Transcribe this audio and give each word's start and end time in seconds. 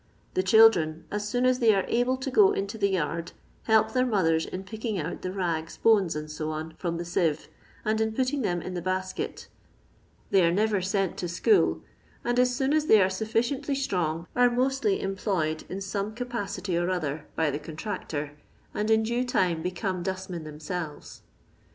The 0.33 0.41
children, 0.41 1.05
.as 1.11 1.29
soon 1.29 1.45
as 1.45 1.59
they 1.59 1.75
are 1.75 1.85
able 1.87 2.17
to 2.17 2.31
go 2.31 2.53
into 2.53 2.75
the 2.79 2.89
yard, 2.89 3.33
help 3.65 3.93
their 3.93 4.03
mothers 4.07 4.47
in 4.47 4.63
picking 4.63 4.97
out 4.97 5.21
the 5.21 5.31
rags, 5.31 5.77
bones, 5.77 6.13
&c, 6.15 6.43
from 6.79 6.97
the 6.97 7.05
sieve, 7.05 7.47
and 7.85 8.01
in 8.01 8.11
putting 8.11 8.41
them 8.41 8.63
in 8.63 8.73
the 8.73 8.81
basket 8.81 9.47
They 10.31 10.43
are 10.43 10.51
never 10.51 10.81
sent 10.81 11.17
to 11.17 11.27
school, 11.27 11.81
and 12.25 12.39
as 12.39 12.55
soon 12.55 12.73
as 12.73 12.87
they 12.87 12.99
are 12.99 13.11
sufficiently 13.11 13.75
strong 13.75 14.25
are 14.35 14.49
mostly 14.49 15.01
employed 15.01 15.65
in 15.69 15.81
some 15.81 16.15
capacity 16.15 16.75
or 16.75 16.89
other 16.89 17.27
by 17.35 17.51
the 17.51 17.59
contractor, 17.59 18.31
and 18.73 18.89
in 18.89 19.03
due 19.03 19.23
time 19.23 19.61
become 19.61 20.01
dustmen 20.01 20.45
themselves. 20.45 21.21